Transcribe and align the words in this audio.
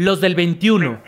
Los 0.00 0.20
del 0.20 0.36
21. 0.36 1.02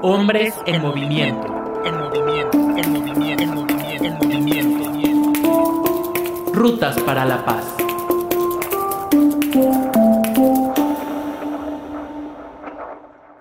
Hombres 0.00 0.54
en 0.64 0.80
movimiento. 0.80 1.46
En 1.84 1.98
movimiento, 1.98 2.58
en 2.58 2.90
movimiento, 2.90 3.42
en 3.42 3.50
movimiento, 3.50 4.16
en 4.24 4.78
movimiento. 4.78 6.12
Rutas 6.54 6.98
para 7.02 7.26
la 7.26 7.44
paz. 7.44 7.76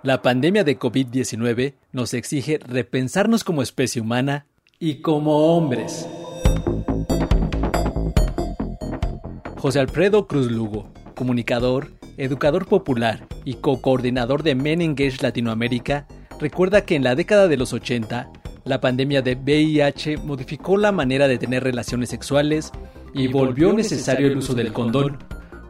La 0.03 0.21
pandemia 0.21 0.65
de 0.65 0.77
COVID-19 0.77 1.75
nos 1.93 2.13
exige 2.13 2.59
repensarnos 2.59 3.45
como 3.45 3.61
especie 3.61 4.01
humana 4.01 4.47
y 4.79 4.95
como 5.01 5.55
hombres. 5.55 6.09
José 9.67 9.81
Alfredo 9.81 10.27
Cruz 10.27 10.49
Lugo, 10.49 10.87
comunicador, 11.13 11.91
educador 12.15 12.67
popular 12.67 13.27
y 13.43 13.55
co-coordinador 13.55 14.41
de 14.41 14.55
Men 14.55 14.81
Engage 14.81 15.17
Latinoamérica, 15.21 16.07
recuerda 16.39 16.85
que 16.85 16.95
en 16.95 17.03
la 17.03 17.15
década 17.15 17.49
de 17.49 17.57
los 17.57 17.73
80, 17.73 18.31
la 18.63 18.79
pandemia 18.79 19.21
de 19.21 19.35
VIH 19.35 20.19
modificó 20.19 20.77
la 20.77 20.93
manera 20.93 21.27
de 21.27 21.37
tener 21.37 21.65
relaciones 21.65 22.07
sexuales 22.07 22.71
y 23.13 23.27
volvió 23.27 23.73
necesario 23.73 24.27
el 24.27 24.37
uso 24.37 24.53
del 24.53 24.71
condón. 24.71 25.17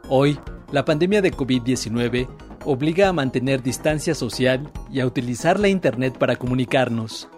Hoy, 0.09 0.37
la 0.71 0.85
pandemia 0.85 1.23
de 1.23 1.33
COVID-19 1.33 2.27
obliga 2.65 3.07
a 3.07 3.13
mantener 3.13 3.63
distancia 3.63 4.13
social 4.13 4.69
y 4.91 4.99
a 4.99 5.07
utilizar 5.07 5.59
la 5.59 5.69
Internet 5.69 6.19
para 6.19 6.35
comunicarnos. 6.35 7.29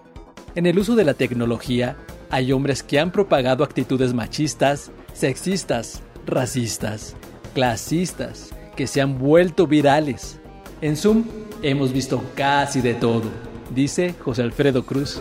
En 0.55 0.65
el 0.65 0.77
uso 0.77 0.97
de 0.97 1.05
la 1.05 1.13
tecnología, 1.13 1.95
hay 2.29 2.51
hombres 2.51 2.83
que 2.83 2.99
han 2.99 3.13
propagado 3.13 3.63
actitudes 3.63 4.13
machistas, 4.13 4.91
sexistas, 5.13 6.03
racistas, 6.25 7.15
clasistas, 7.53 8.53
que 8.75 8.87
se 8.87 9.01
han 9.01 9.17
vuelto 9.17 9.67
virales. 9.67 10.39
En 10.81 10.95
Zoom 10.95 11.25
hemos 11.61 11.91
visto 11.91 12.23
casi 12.35 12.81
de 12.81 12.93
todo, 12.93 13.29
dice 13.69 14.13
José 14.19 14.43
Alfredo 14.43 14.85
Cruz. 14.85 15.19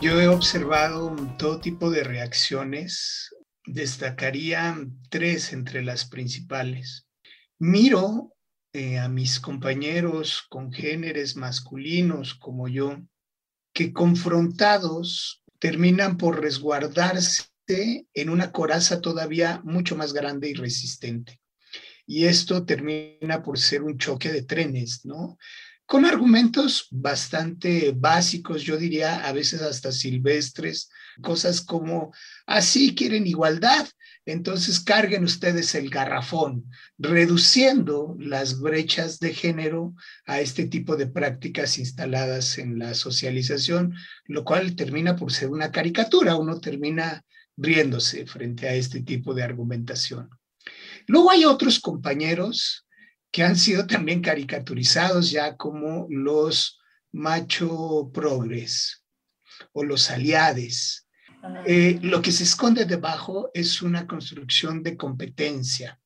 Yo 0.00 0.20
he 0.20 0.28
observado 0.28 1.14
todo 1.38 1.60
tipo 1.60 1.90
de 1.90 2.04
reacciones. 2.04 3.30
Destacaría 3.66 4.76
tres 5.08 5.52
entre 5.52 5.82
las 5.82 6.04
principales 6.04 7.06
miro 7.58 8.34
eh, 8.72 8.98
a 8.98 9.08
mis 9.08 9.40
compañeros 9.40 10.44
congéneres 10.48 11.36
masculinos 11.36 12.34
como 12.34 12.68
yo, 12.68 12.98
que 13.72 13.92
confrontados 13.92 15.42
terminan 15.58 16.16
por 16.18 16.40
resguardarse 16.40 17.44
en 17.66 18.28
una 18.30 18.52
coraza 18.52 19.00
todavía 19.00 19.60
mucho 19.64 19.96
más 19.96 20.12
grande 20.12 20.50
y 20.50 20.54
resistente. 20.54 21.40
Y 22.06 22.26
esto 22.26 22.64
termina 22.64 23.42
por 23.42 23.58
ser 23.58 23.82
un 23.82 23.96
choque 23.96 24.30
de 24.30 24.42
trenes, 24.42 25.04
¿no? 25.04 25.38
Con 25.86 26.06
argumentos 26.06 26.88
bastante 26.90 27.92
básicos, 27.94 28.62
yo 28.62 28.78
diría 28.78 29.26
a 29.26 29.32
veces 29.32 29.60
hasta 29.60 29.92
silvestres, 29.92 30.90
cosas 31.22 31.60
como, 31.60 32.12
así 32.46 32.94
quieren 32.94 33.26
igualdad, 33.26 33.86
entonces 34.24 34.80
carguen 34.80 35.24
ustedes 35.24 35.74
el 35.74 35.90
garrafón, 35.90 36.70
reduciendo 36.96 38.16
las 38.18 38.60
brechas 38.60 39.20
de 39.20 39.34
género 39.34 39.94
a 40.26 40.40
este 40.40 40.66
tipo 40.66 40.96
de 40.96 41.06
prácticas 41.06 41.78
instaladas 41.78 42.56
en 42.56 42.78
la 42.78 42.94
socialización, 42.94 43.94
lo 44.24 44.44
cual 44.44 44.76
termina 44.76 45.16
por 45.16 45.32
ser 45.32 45.50
una 45.50 45.70
caricatura, 45.70 46.36
uno 46.36 46.60
termina 46.60 47.22
riéndose 47.56 48.26
frente 48.26 48.68
a 48.68 48.74
este 48.74 49.02
tipo 49.02 49.34
de 49.34 49.42
argumentación. 49.42 50.30
Luego 51.06 51.30
hay 51.30 51.44
otros 51.44 51.80
compañeros 51.80 52.86
que 53.30 53.42
han 53.42 53.56
sido 53.56 53.86
también 53.86 54.20
caricaturizados 54.20 55.30
ya 55.30 55.56
como 55.56 56.06
los 56.10 56.78
macho 57.12 58.10
progres 58.12 59.04
o 59.72 59.84
los 59.84 60.10
aliades, 60.10 61.04
eh, 61.66 61.98
lo 62.02 62.22
que 62.22 62.32
se 62.32 62.44
esconde 62.44 62.86
debajo 62.86 63.50
es 63.52 63.82
una 63.82 64.06
construcción 64.06 64.82
de 64.82 64.96
competencia, 64.96 66.00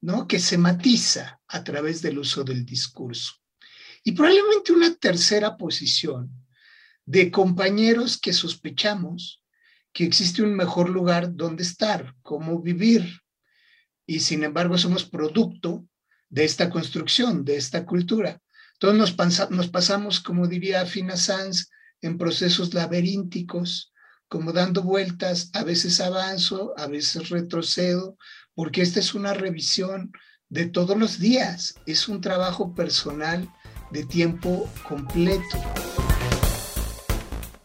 ¿no? 0.00 0.28
Que 0.28 0.38
se 0.38 0.56
matiza 0.56 1.40
a 1.48 1.64
través 1.64 2.00
del 2.00 2.18
uso 2.18 2.44
del 2.44 2.64
discurso. 2.64 3.34
Y 4.04 4.12
probablemente 4.12 4.72
una 4.72 4.94
tercera 4.94 5.56
posición 5.56 6.30
de 7.04 7.30
compañeros 7.30 8.18
que 8.18 8.32
sospechamos 8.32 9.42
que 9.94 10.04
existe 10.04 10.42
un 10.42 10.54
mejor 10.54 10.90
lugar 10.90 11.34
donde 11.34 11.62
estar, 11.62 12.14
cómo 12.20 12.60
vivir. 12.60 13.22
Y 14.06 14.20
sin 14.20 14.44
embargo 14.44 14.76
somos 14.76 15.04
producto 15.04 15.86
de 16.28 16.44
esta 16.44 16.68
construcción, 16.68 17.44
de 17.44 17.56
esta 17.56 17.86
cultura. 17.86 18.42
Nos, 18.82 19.16
nos 19.50 19.68
pasamos, 19.68 20.20
como 20.20 20.46
diría 20.46 20.84
Fina 20.84 21.16
Sanz, 21.16 21.70
en 22.02 22.18
procesos 22.18 22.74
laberínticos, 22.74 23.92
como 24.28 24.52
dando 24.52 24.82
vueltas, 24.82 25.50
a 25.54 25.62
veces 25.62 26.00
avanzo, 26.00 26.74
a 26.76 26.86
veces 26.86 27.30
retrocedo, 27.30 28.18
porque 28.54 28.82
esta 28.82 29.00
es 29.00 29.14
una 29.14 29.32
revisión 29.32 30.12
de 30.48 30.66
todos 30.66 30.98
los 30.98 31.18
días, 31.18 31.76
es 31.86 32.08
un 32.08 32.20
trabajo 32.20 32.74
personal 32.74 33.48
de 33.90 34.04
tiempo 34.04 34.68
completo. 34.86 35.56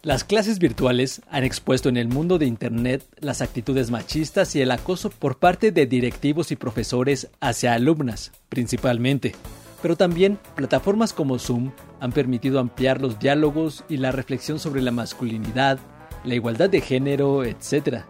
Las 0.02 0.24
clases 0.24 0.60
virtuales 0.60 1.22
han 1.30 1.44
expuesto 1.44 1.90
en 1.90 1.98
el 1.98 2.08
mundo 2.08 2.38
de 2.38 2.46
Internet 2.46 3.04
las 3.20 3.42
actitudes 3.42 3.92
machistas 3.92 4.56
y 4.56 4.62
el 4.62 4.72
acoso 4.72 5.10
por 5.10 5.40
parte 5.40 5.74
de 5.74 5.88
directivos 5.88 6.52
y 6.52 6.56
profesores 6.56 7.28
hacia 7.42 7.74
alumnas, 7.74 8.32
principalmente. 8.48 9.36
Pero 9.82 9.98
también 9.98 10.40
plataformas 10.56 11.12
como 11.12 11.38
Zoom 11.38 11.72
han 12.00 12.14
permitido 12.14 12.62
ampliar 12.62 13.02
los 13.02 13.20
diálogos 13.20 13.84
y 13.90 13.98
la 13.98 14.14
reflexión 14.14 14.58
sobre 14.58 14.82
la 14.82 14.92
masculinidad, 14.92 15.80
la 16.24 16.36
igualdad 16.36 16.70
de 16.70 16.80
género, 16.80 17.44
etc. 17.44 18.04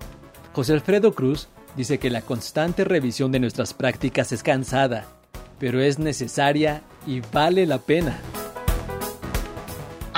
José 0.53 0.73
Alfredo 0.73 1.15
Cruz 1.15 1.47
dice 1.75 1.97
que 1.97 2.11
la 2.11 2.21
constante 2.21 2.83
revisión 2.83 3.31
de 3.31 3.39
nuestras 3.39 3.73
prácticas 3.73 4.31
es 4.31 4.43
cansada, 4.43 5.07
pero 5.57 5.81
es 5.81 5.97
necesaria 5.97 6.83
y 7.07 7.21
vale 7.33 7.65
la 7.65 7.79
pena. 7.79 8.19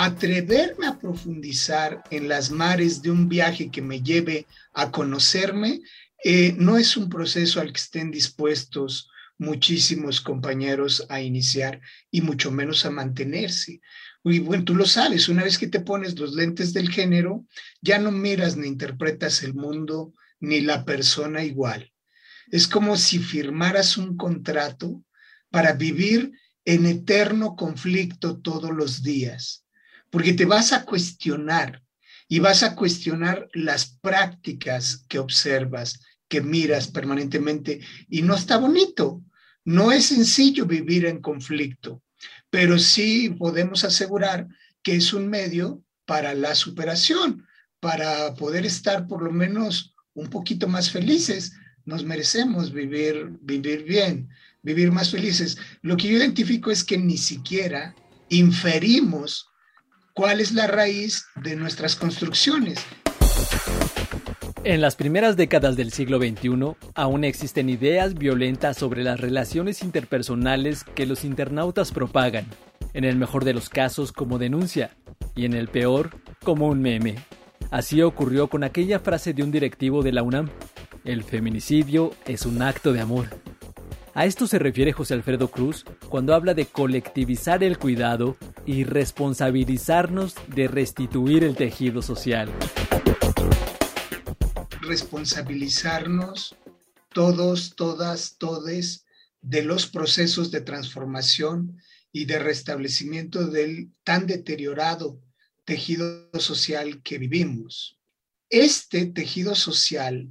Atreverme 0.03 0.87
a 0.87 0.97
profundizar 0.97 2.03
en 2.09 2.27
las 2.27 2.49
mares 2.49 3.03
de 3.03 3.11
un 3.11 3.29
viaje 3.29 3.69
que 3.69 3.83
me 3.83 4.01
lleve 4.01 4.47
a 4.73 4.89
conocerme 4.89 5.81
eh, 6.23 6.55
no 6.57 6.77
es 6.77 6.97
un 6.97 7.07
proceso 7.07 7.61
al 7.61 7.71
que 7.71 7.79
estén 7.79 8.09
dispuestos 8.09 9.11
muchísimos 9.37 10.19
compañeros 10.19 11.05
a 11.07 11.21
iniciar 11.21 11.81
y 12.09 12.21
mucho 12.21 12.49
menos 12.49 12.83
a 12.83 12.89
mantenerse. 12.89 13.79
Y 14.23 14.39
bueno, 14.39 14.63
tú 14.63 14.73
lo 14.73 14.87
sabes, 14.87 15.29
una 15.29 15.43
vez 15.43 15.59
que 15.59 15.67
te 15.67 15.81
pones 15.81 16.17
los 16.17 16.33
lentes 16.33 16.73
del 16.73 16.89
género, 16.89 17.45
ya 17.79 17.99
no 17.99 18.11
miras 18.11 18.57
ni 18.57 18.67
interpretas 18.67 19.43
el 19.43 19.53
mundo 19.53 20.15
ni 20.39 20.61
la 20.61 20.83
persona 20.83 21.43
igual. 21.43 21.93
Es 22.49 22.67
como 22.67 22.97
si 22.97 23.19
firmaras 23.19 23.97
un 23.97 24.17
contrato 24.17 25.03
para 25.51 25.73
vivir 25.73 26.31
en 26.65 26.87
eterno 26.87 27.55
conflicto 27.55 28.39
todos 28.39 28.71
los 28.71 29.03
días, 29.03 29.63
porque 30.11 30.33
te 30.33 30.45
vas 30.45 30.71
a 30.73 30.85
cuestionar 30.85 31.81
y 32.27 32.39
vas 32.39 32.61
a 32.61 32.75
cuestionar 32.75 33.49
las 33.53 33.97
prácticas 34.01 35.03
que 35.09 35.17
observas, 35.17 35.99
que 36.27 36.41
miras 36.41 36.87
permanentemente, 36.87 37.81
y 38.07 38.21
no 38.21 38.35
está 38.35 38.57
bonito. 38.57 39.23
No 39.65 39.91
es 39.91 40.05
sencillo 40.05 40.65
vivir 40.65 41.05
en 41.05 41.21
conflicto 41.21 42.03
pero 42.51 42.77
sí 42.77 43.29
podemos 43.29 43.83
asegurar 43.83 44.47
que 44.83 44.95
es 44.95 45.13
un 45.13 45.27
medio 45.27 45.83
para 46.05 46.35
la 46.35 46.53
superación, 46.53 47.47
para 47.79 48.35
poder 48.35 48.65
estar 48.65 49.07
por 49.07 49.23
lo 49.23 49.31
menos 49.31 49.95
un 50.13 50.29
poquito 50.29 50.67
más 50.67 50.91
felices. 50.91 51.53
Nos 51.85 52.03
merecemos 52.03 52.71
vivir, 52.73 53.37
vivir 53.41 53.83
bien, 53.83 54.29
vivir 54.61 54.91
más 54.91 55.09
felices. 55.09 55.57
Lo 55.81 55.97
que 55.97 56.09
yo 56.09 56.17
identifico 56.17 56.69
es 56.69 56.83
que 56.83 56.97
ni 56.97 57.17
siquiera 57.17 57.95
inferimos 58.29 59.47
cuál 60.13 60.41
es 60.41 60.53
la 60.53 60.67
raíz 60.67 61.25
de 61.35 61.55
nuestras 61.55 61.95
construcciones. 61.95 62.79
En 64.63 64.81
las 64.81 64.95
primeras 64.95 65.37
décadas 65.37 65.75
del 65.75 65.91
siglo 65.91 66.19
XXI, 66.19 66.75
aún 66.93 67.23
existen 67.23 67.69
ideas 67.69 68.13
violentas 68.13 68.77
sobre 68.77 69.03
las 69.03 69.19
relaciones 69.19 69.81
interpersonales 69.81 70.83
que 70.83 71.07
los 71.07 71.23
internautas 71.23 71.91
propagan, 71.91 72.45
en 72.93 73.03
el 73.03 73.15
mejor 73.15 73.43
de 73.43 73.53
los 73.53 73.69
casos 73.69 74.11
como 74.11 74.37
denuncia, 74.37 74.91
y 75.35 75.45
en 75.45 75.53
el 75.53 75.67
peor 75.67 76.11
como 76.43 76.67
un 76.67 76.81
meme. 76.81 77.15
Así 77.71 78.01
ocurrió 78.01 78.49
con 78.49 78.63
aquella 78.63 78.99
frase 78.99 79.33
de 79.33 79.43
un 79.43 79.51
directivo 79.51 80.03
de 80.03 80.11
la 80.11 80.21
UNAM, 80.21 80.49
el 81.03 81.23
feminicidio 81.23 82.13
es 82.25 82.45
un 82.45 82.61
acto 82.61 82.93
de 82.93 83.01
amor. 83.01 83.29
A 84.13 84.25
esto 84.25 84.47
se 84.47 84.59
refiere 84.59 84.91
José 84.91 85.13
Alfredo 85.13 85.49
Cruz 85.49 85.85
cuando 86.09 86.33
habla 86.33 86.53
de 86.53 86.65
colectivizar 86.65 87.63
el 87.63 87.77
cuidado 87.77 88.37
y 88.65 88.83
responsabilizarnos 88.83 90.35
de 90.47 90.67
restituir 90.67 91.43
el 91.43 91.55
tejido 91.55 92.01
social 92.01 92.49
responsabilizarnos 94.91 96.55
todos, 97.13 97.75
todas, 97.75 98.37
todes 98.37 99.05
de 99.41 99.63
los 99.63 99.87
procesos 99.87 100.51
de 100.51 100.61
transformación 100.61 101.81
y 102.11 102.25
de 102.25 102.39
restablecimiento 102.39 103.47
del 103.47 103.91
tan 104.03 104.27
deteriorado 104.27 105.21
tejido 105.63 106.29
social 106.39 107.01
que 107.03 107.17
vivimos. 107.17 107.97
Este 108.49 109.05
tejido 109.05 109.55
social 109.55 110.29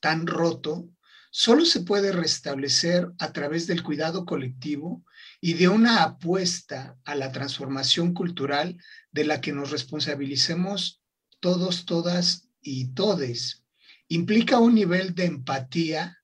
tan 0.00 0.26
roto 0.26 0.90
solo 1.36 1.64
se 1.64 1.80
puede 1.80 2.12
restablecer 2.12 3.10
a 3.18 3.32
través 3.32 3.66
del 3.66 3.82
cuidado 3.82 4.24
colectivo 4.24 5.04
y 5.40 5.54
de 5.54 5.66
una 5.66 6.04
apuesta 6.04 6.96
a 7.04 7.16
la 7.16 7.32
transformación 7.32 8.14
cultural 8.14 8.80
de 9.10 9.24
la 9.24 9.40
que 9.40 9.52
nos 9.52 9.72
responsabilicemos 9.72 11.02
todos, 11.40 11.86
todas 11.86 12.48
y 12.60 12.94
todes. 12.94 13.64
Implica 14.06 14.60
un 14.60 14.76
nivel 14.76 15.16
de 15.16 15.24
empatía, 15.24 16.22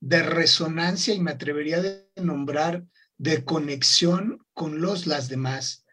de 0.00 0.24
resonancia 0.24 1.14
y 1.14 1.20
me 1.20 1.30
atrevería 1.30 1.78
a 2.16 2.20
nombrar 2.20 2.84
de 3.16 3.44
conexión 3.44 4.44
con 4.54 4.80
los 4.80 5.06
las 5.06 5.28
demás. 5.28 5.84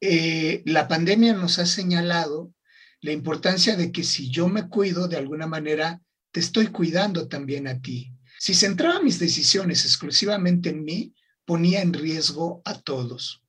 Eh, 0.00 0.62
la 0.64 0.88
pandemia 0.88 1.34
nos 1.34 1.58
ha 1.58 1.66
señalado 1.66 2.54
la 3.02 3.12
importancia 3.12 3.76
de 3.76 3.92
que 3.92 4.02
si 4.02 4.30
yo 4.30 4.48
me 4.48 4.70
cuido 4.70 5.08
de 5.08 5.18
alguna 5.18 5.46
manera, 5.46 6.00
te 6.30 6.40
estoy 6.40 6.68
cuidando 6.68 7.28
también 7.28 7.68
a 7.68 7.80
ti. 7.80 8.12
Si 8.38 8.54
centraba 8.54 9.02
mis 9.02 9.18
decisiones 9.18 9.84
exclusivamente 9.84 10.70
en 10.70 10.84
mí, 10.84 11.14
ponía 11.44 11.82
en 11.82 11.92
riesgo 11.92 12.62
a 12.64 12.78
todos. 12.78 13.42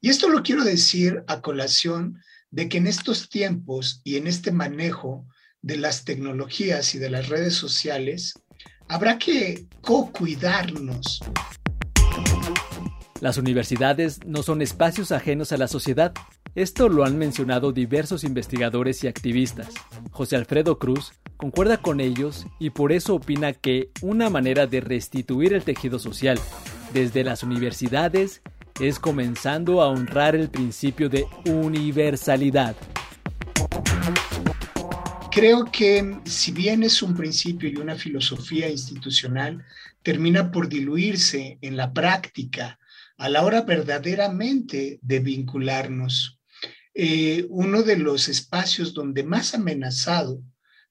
Y 0.00 0.08
esto 0.08 0.28
lo 0.28 0.42
quiero 0.42 0.64
decir 0.64 1.22
a 1.28 1.40
colación 1.40 2.20
de 2.50 2.68
que 2.68 2.78
en 2.78 2.86
estos 2.86 3.28
tiempos 3.28 4.00
y 4.04 4.16
en 4.16 4.26
este 4.26 4.50
manejo 4.50 5.26
de 5.60 5.76
las 5.76 6.04
tecnologías 6.04 6.94
y 6.94 6.98
de 6.98 7.10
las 7.10 7.28
redes 7.28 7.54
sociales, 7.54 8.34
habrá 8.88 9.18
que 9.18 9.66
co-cuidarnos. 9.80 11.20
Las 13.20 13.38
universidades 13.38 14.18
no 14.26 14.42
son 14.42 14.60
espacios 14.60 15.12
ajenos 15.12 15.52
a 15.52 15.56
la 15.56 15.68
sociedad. 15.68 16.12
Esto 16.56 16.88
lo 16.88 17.04
han 17.04 17.16
mencionado 17.16 17.70
diversos 17.70 18.24
investigadores 18.24 19.04
y 19.04 19.08
activistas. 19.08 19.68
José 20.10 20.34
Alfredo 20.36 20.78
Cruz 20.78 21.12
concuerda 21.42 21.76
con 21.76 21.98
ellos 21.98 22.46
y 22.60 22.70
por 22.70 22.92
eso 22.92 23.16
opina 23.16 23.52
que 23.52 23.90
una 24.00 24.30
manera 24.30 24.68
de 24.68 24.80
restituir 24.80 25.54
el 25.54 25.64
tejido 25.64 25.98
social 25.98 26.38
desde 26.94 27.24
las 27.24 27.42
universidades 27.42 28.42
es 28.80 29.00
comenzando 29.00 29.82
a 29.82 29.88
honrar 29.88 30.36
el 30.36 30.50
principio 30.50 31.08
de 31.08 31.26
universalidad. 31.46 32.76
Creo 35.32 35.64
que 35.64 36.16
si 36.26 36.52
bien 36.52 36.84
es 36.84 37.02
un 37.02 37.16
principio 37.16 37.68
y 37.68 37.74
una 37.74 37.96
filosofía 37.96 38.68
institucional, 38.68 39.64
termina 40.04 40.52
por 40.52 40.68
diluirse 40.68 41.58
en 41.60 41.76
la 41.76 41.92
práctica 41.92 42.78
a 43.16 43.28
la 43.28 43.42
hora 43.42 43.62
verdaderamente 43.62 45.00
de 45.02 45.18
vincularnos. 45.18 46.38
Eh, 46.94 47.46
uno 47.48 47.82
de 47.82 47.96
los 47.96 48.28
espacios 48.28 48.94
donde 48.94 49.24
más 49.24 49.54
amenazado 49.54 50.40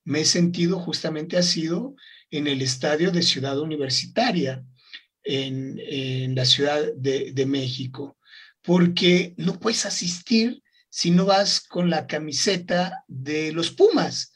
me 0.03 0.21
he 0.21 0.25
sentido 0.25 0.80
justamente 0.80 1.38
ha 1.38 1.44
sido 1.44 1.95
en 2.30 2.48
el 2.48 2.62
estadio 2.62 3.12
de 3.12 3.24
Ciudad 3.24 3.59
Universitaria, 3.59 4.63
en, 5.24 6.33
la 6.33 6.45
Ciudad 6.45 6.81
de, 6.95 7.31
de 7.31 7.45
México, 7.45 8.18
porque 8.62 9.33
no 9.38 9.59
puedes 9.59 9.86
asistir 9.86 10.63
si 10.89 11.12
no 11.12 11.25
vas 11.25 11.62
con 11.62 11.89
la 11.89 12.07
camiseta 12.07 13.03
de 13.07 13.51
los 13.51 13.71
Pumas 13.71 14.31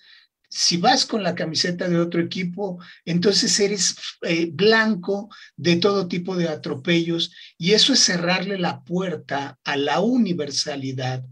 si 0.55 0.77
vas 0.77 1.05
con 1.05 1.21
la 1.21 1.35
camiseta 1.35 1.89
de 1.89 1.99
otro 1.99 2.21
equipo, 2.21 2.79
entonces 3.03 3.59
eres 3.59 3.97
eh, 4.21 4.49
blanco 4.49 5.29
de 5.57 5.75
todo 5.75 6.07
tipo 6.07 6.37
de 6.37 6.47
atropellos 6.47 7.33
y 7.57 7.73
eso 7.73 7.91
es 7.91 7.99
cerrarle 7.99 8.57
la 8.57 8.81
puerta 8.81 9.59
a 9.65 9.75
la 9.75 9.99
universalidad. 9.99 11.25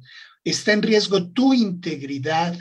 Está 0.43 0.73
en 0.73 0.81
riesgo 0.81 1.31
tu 1.31 1.53
integridad, 1.53 2.57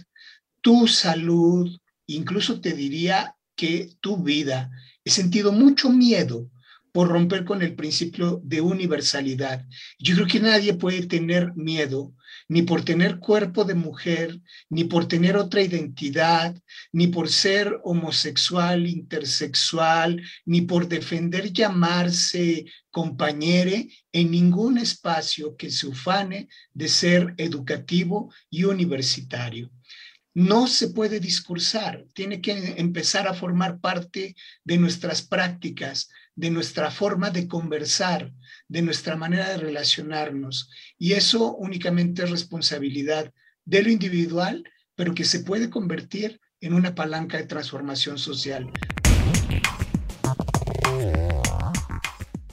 tu 0.63 0.89
salud, 0.89 1.79
incluso 2.07 2.61
te 2.61 2.73
diría 2.73 3.37
que 3.55 3.91
tu 4.01 4.17
vida. 4.23 4.71
He 5.05 5.11
sentido 5.11 5.53
mucho 5.53 5.91
miedo 5.91 6.49
por 6.93 7.09
romper 7.09 7.45
con 7.45 7.63
el 7.63 7.75
principio 7.75 8.41
de 8.45 8.61
universalidad. 8.61 9.67
Yo 9.99 10.15
creo 10.15 10.27
que 10.27 10.41
nadie 10.41 10.75
puede 10.75 11.07
tener 11.07 11.53
miedo 11.57 12.15
ni 12.49 12.63
por 12.63 12.85
tener 12.85 13.19
cuerpo 13.19 13.65
de 13.65 13.75
mujer, 13.75 14.39
ni 14.69 14.85
por 14.85 15.09
tener 15.09 15.37
otra 15.37 15.63
identidad, 15.63 16.55
ni 16.93 17.07
por 17.07 17.31
ser 17.31 17.81
homosexual, 17.83 18.87
intersexual, 18.87 20.23
ni 20.45 20.63
por 20.63 20.87
defender 20.87 21.53
llamarse 21.53 22.67
compañere 22.91 23.89
en 24.13 24.31
ningún 24.31 24.77
espacio 24.77 25.57
que 25.57 25.71
se 25.71 25.87
ufane 25.87 26.49
de 26.75 26.89
ser 26.89 27.35
educativo 27.39 28.33
y 28.51 28.65
universitario 28.65 29.71
no 30.35 30.67
se 30.67 30.89
puede 30.89 31.21
discursar, 31.21 32.05
tiene 32.15 32.41
que 32.41 32.75
empezar 32.79 33.29
a 33.29 33.35
formar 33.35 33.81
parte 33.81 34.35
de 34.65 34.79
nuestras 34.79 35.23
prácticas, 35.23 36.09
de 36.35 36.51
nuestra 36.51 36.91
forma 36.91 37.31
de 37.31 37.47
conversar, 37.47 38.33
de 38.69 38.83
nuestra 38.83 39.17
manera 39.17 39.51
de 39.51 39.59
relacionarnos. 39.59 40.71
Y 40.99 41.13
eso 41.13 41.55
únicamente 41.57 42.25
es 42.25 42.31
responsabilidad 42.31 43.33
de 43.65 43.83
lo 43.83 43.91
individual, 43.91 44.65
pero 44.95 45.15
que 45.15 45.25
se 45.25 45.41
puede 45.41 45.69
convertir 45.69 46.41
en 46.61 46.73
una 46.73 46.95
palanca 46.95 47.37
de 47.37 47.45
transformación 47.45 48.19
social. 48.19 48.71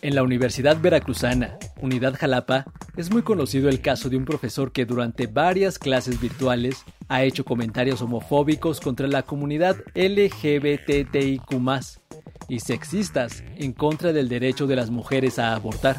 En 0.02 0.16
la 0.16 0.24
Universidad 0.24 0.80
Veracruzana, 0.82 1.58
Unidad 1.82 2.16
Jalapa, 2.18 2.66
es 2.98 3.12
muy 3.12 3.22
conocido 3.22 3.70
el 3.70 3.82
caso 3.82 4.10
de 4.10 4.18
un 4.18 4.26
profesor 4.26 4.72
que 4.72 4.86
durante 4.86 5.28
varias 5.28 5.78
clases 5.78 6.20
virtuales 6.20 6.84
ha 7.10 7.24
hecho 7.24 7.44
comentarios 7.44 8.02
homofóbicos 8.02 8.80
contra 8.80 9.08
la 9.08 9.24
comunidad 9.24 9.76
LGBTIQ 9.96 11.42
y 12.48 12.60
sexistas 12.60 13.44
en 13.58 13.74
contra 13.74 14.14
del 14.14 14.30
derecho 14.30 14.68
de 14.68 14.76
las 14.76 14.92
mujeres 14.92 15.40
a 15.40 15.56
abortar. 15.56 15.98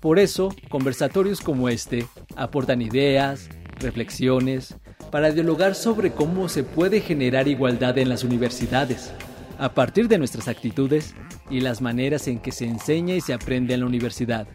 Por 0.00 0.20
eso, 0.20 0.54
conversatorios 0.68 1.40
como 1.40 1.68
este 1.68 2.06
aportan 2.36 2.80
ideas, 2.82 3.48
reflexiones, 3.80 4.76
para 5.10 5.32
dialogar 5.32 5.74
sobre 5.74 6.12
cómo 6.12 6.48
se 6.48 6.62
puede 6.62 7.00
generar 7.00 7.48
igualdad 7.48 7.98
en 7.98 8.08
las 8.08 8.22
universidades, 8.22 9.12
a 9.58 9.74
partir 9.74 10.06
de 10.06 10.18
nuestras 10.18 10.46
actitudes 10.46 11.14
y 11.50 11.60
las 11.60 11.80
maneras 11.80 12.28
en 12.28 12.38
que 12.38 12.52
se 12.52 12.66
enseña 12.66 13.14
y 13.14 13.20
se 13.20 13.34
aprende 13.34 13.74
en 13.74 13.80
la 13.80 13.86
universidad. 13.86 14.46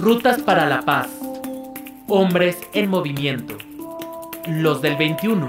Rutas 0.00 0.40
para 0.40 0.64
la 0.64 0.80
paz. 0.80 1.10
Hombres 2.08 2.56
en 2.72 2.88
movimiento. 2.88 3.58
Los 4.46 4.80
del 4.80 4.96
21. 4.96 5.46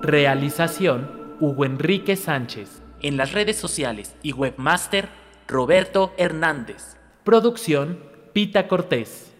Realización 0.00 1.10
Hugo 1.40 1.64
Enrique 1.64 2.14
Sánchez. 2.14 2.82
En 3.00 3.16
las 3.16 3.32
redes 3.32 3.56
sociales 3.56 4.14
y 4.22 4.32
webmaster 4.32 5.08
Roberto 5.48 6.14
Hernández. 6.18 6.96
Producción 7.24 7.98
Pita 8.32 8.68
Cortés. 8.68 9.31